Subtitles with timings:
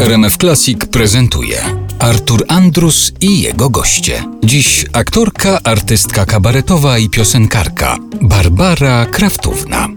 [0.00, 1.58] RMF Classic prezentuje
[1.98, 4.24] Artur Andrus i jego goście.
[4.44, 9.88] Dziś aktorka, artystka kabaretowa i piosenkarka Barbara Kraftówna.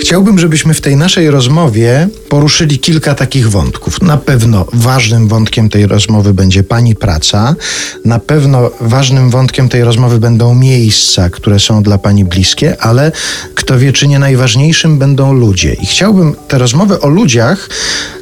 [0.00, 4.02] Chciałbym, żebyśmy w tej naszej rozmowie poruszyli kilka takich wątków.
[4.02, 7.56] Na pewno ważnym wątkiem tej rozmowy będzie pani praca.
[8.04, 13.12] Na pewno ważnym wątkiem tej rozmowy będą miejsca, które są dla pani bliskie, ale
[13.54, 15.72] kto wie, czy nie najważniejszym będą ludzie.
[15.72, 17.68] I chciałbym tę rozmowę o ludziach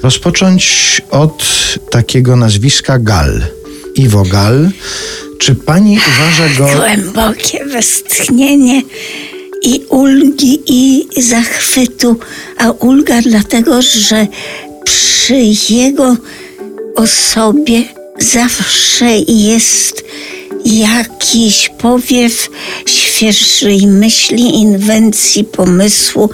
[0.02, 1.44] rozpocząć od
[1.90, 3.42] takiego nazwiska Gal.
[3.94, 4.70] Iwo Gal.
[5.38, 6.68] Czy pani uważa go.
[6.78, 8.82] Głębokie westchnienie
[9.64, 12.16] i ulgi, i zachwytu,
[12.58, 14.26] a ulga dlatego, że
[14.84, 15.36] przy
[15.74, 16.16] jego
[16.96, 17.82] osobie
[18.18, 20.04] zawsze jest
[20.64, 22.50] jakiś powiew
[22.86, 26.30] świeżej myśli, inwencji, pomysłu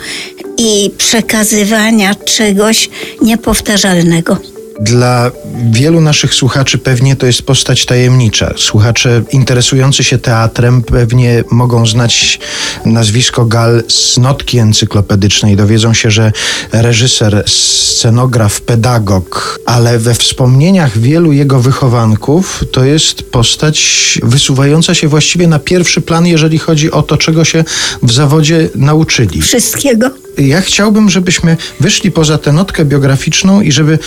[0.59, 2.91] i przekazywania czegoś
[3.23, 4.50] niepowtarzalnego.
[4.81, 5.31] Dla
[5.73, 8.55] wielu naszych słuchaczy pewnie to jest postać tajemnicza.
[8.57, 12.39] Słuchacze interesujący się teatrem pewnie mogą znać
[12.85, 15.57] nazwisko Gal z notki encyklopedycznej.
[15.57, 16.33] Dowiedzą się, że
[16.73, 25.49] reżyser, scenograf, pedagog, ale we wspomnieniach wielu jego wychowanków to jest postać wysuwająca się właściwie
[25.49, 27.65] na pierwszy plan, jeżeli chodzi o to, czego się
[28.03, 29.43] w zawodzie nauczyli.
[29.43, 30.11] Wszystkiego.
[30.39, 33.99] Ja chciałbym, żebyśmy wyszli poza tę notkę biograficzną i żeby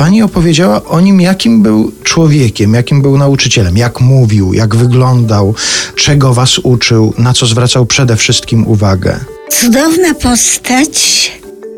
[0.00, 5.54] pani opowiedziała o nim, jakim był człowiekiem, jakim był nauczycielem, jak mówił, jak wyglądał,
[5.96, 9.20] czego was uczył, na co zwracał przede wszystkim uwagę.
[9.50, 11.32] Cudowna postać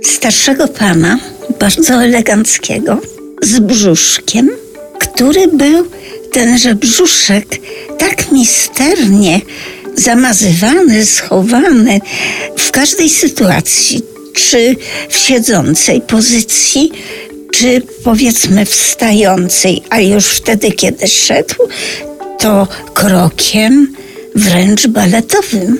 [0.04, 1.18] starszego pana,
[1.60, 3.00] bardzo eleganckiego,
[3.42, 4.50] z brzuszkiem,
[4.98, 5.86] który był
[6.32, 7.46] tenże brzuszek
[7.98, 9.40] tak misternie
[9.96, 12.00] zamazywany, schowany
[12.58, 14.02] w każdej sytuacji,
[14.34, 14.76] czy
[15.08, 16.92] w siedzącej pozycji,
[17.52, 21.54] czy powiedzmy wstającej, a już wtedy, kiedy szedł,
[22.38, 23.94] to krokiem
[24.34, 25.78] wręcz baletowym.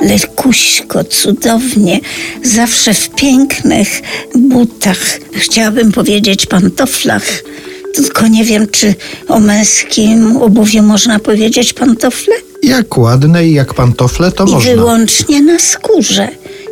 [0.00, 2.00] Lekuśko, cudownie,
[2.42, 4.02] zawsze w pięknych
[4.34, 7.24] butach, chciałabym powiedzieć pantoflach.
[7.94, 8.94] Tylko nie wiem, czy
[9.28, 12.34] o męskim obuwiu można powiedzieć pantofle?
[12.62, 14.74] Jak ładne i jak pantofle, to I można.
[14.74, 16.28] wyłącznie na skórze.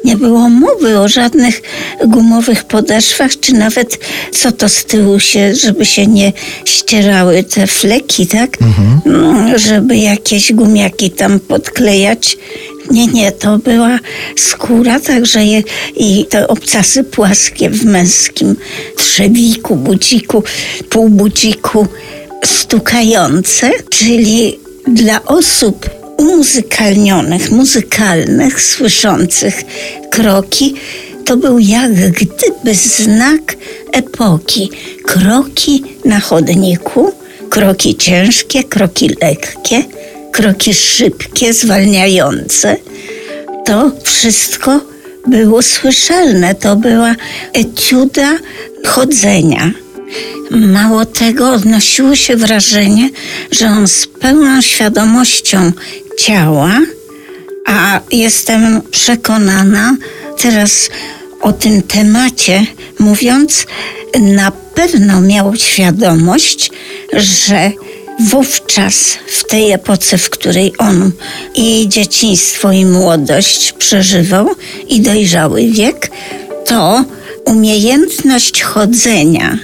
[0.08, 1.62] Nie było mowy o żadnych
[2.06, 3.98] gumowych podeszwach, czy nawet
[4.32, 6.32] co to z tyłu się, żeby się nie
[6.64, 8.56] ścierały te fleki, tak?
[9.06, 12.36] Mm, Żeby jakieś gumiaki tam podklejać.
[12.91, 13.98] Nie, nie, to była
[14.36, 15.62] skóra, także je,
[15.96, 18.56] i te obcasy płaskie w męskim
[18.96, 20.42] trzewiku, buciku,
[20.90, 21.86] półbuciku
[22.44, 29.62] stukające, czyli dla osób umuzykalnionych, muzykalnych, słyszących
[30.11, 30.75] kroki,
[31.25, 33.56] to był jak gdyby znak
[33.93, 34.71] epoki.
[35.05, 37.12] Kroki na chodniku,
[37.51, 39.84] kroki ciężkie, kroki lekkie,
[40.33, 42.77] kroki szybkie, zwalniające.
[43.67, 44.81] To wszystko
[45.27, 46.55] było słyszalne.
[46.55, 47.15] To była
[47.53, 48.39] etiuda
[48.87, 49.71] chodzenia.
[50.50, 53.11] Mało tego, odnosiło się wrażenie,
[53.50, 55.73] że on z pełną świadomością
[56.19, 56.81] ciała,
[57.67, 59.97] a jestem przekonana
[60.39, 60.89] teraz
[61.41, 62.67] o tym temacie,
[62.99, 63.67] mówiąc,
[64.21, 66.71] na pewno miał świadomość,
[67.12, 67.73] że
[68.21, 71.11] wówczas, w tej epoce, w której on
[71.55, 74.49] i dzieciństwo, i młodość przeżywał,
[74.89, 76.11] i dojrzały wiek,
[76.67, 77.05] to
[77.45, 79.59] umiejętność chodzenia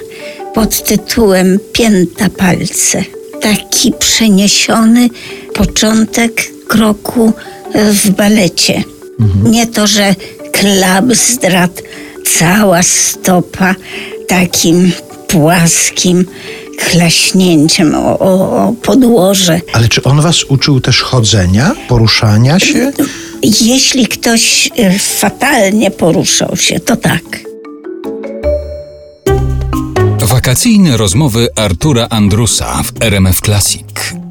[0.54, 3.04] pod tytułem Pięta palce.
[3.40, 5.08] Taki przeniesiony
[5.54, 7.32] początek kroku
[7.74, 8.84] w balecie.
[9.44, 10.14] Nie to, że
[10.52, 11.82] klap zdradł
[12.38, 13.74] cała stopa
[14.28, 14.92] takim
[15.28, 16.24] płaskim
[16.78, 19.60] klaśnięciem o, o, o podłoże.
[19.72, 22.92] Ale czy on was uczył też chodzenia, poruszania się?
[23.60, 27.22] Jeśli ktoś e, fatalnie poruszał się, to tak.
[30.20, 34.14] Wakacyjne rozmowy Artura Andrusa w RMF Classic.